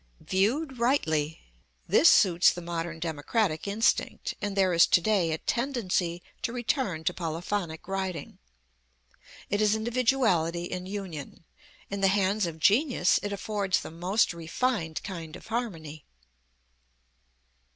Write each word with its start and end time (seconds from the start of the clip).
Viewed 0.25 0.79
rightly, 0.79 1.41
this 1.87 2.09
suits 2.09 2.51
the 2.51 2.59
modern 2.63 2.99
democratic 2.99 3.67
instinct, 3.67 4.33
and 4.41 4.57
there 4.57 4.73
is 4.73 4.87
to 4.87 4.99
day 4.99 5.29
a 5.31 5.37
tendency 5.37 6.23
to 6.41 6.51
return 6.51 7.03
to 7.03 7.13
polyphonic 7.13 7.87
writing. 7.87 8.39
It 9.51 9.61
is 9.61 9.75
individuality 9.75 10.63
in 10.63 10.87
union. 10.87 11.43
In 11.91 12.01
the 12.01 12.07
hands 12.07 12.47
of 12.47 12.57
genius 12.57 13.19
it 13.21 13.31
affords 13.31 13.81
the 13.81 13.91
most 13.91 14.33
refined 14.33 15.03
kind 15.03 15.35
of 15.35 15.45
harmony. 15.45 16.03